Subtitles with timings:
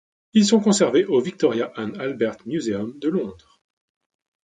[0.33, 3.61] Ils sont conservés au Victoria and Albert Museum de Londres.